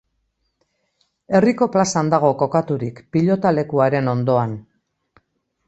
[1.39, 4.59] Herriko plazan dago kokaturik, pilotalekuaren ondoan.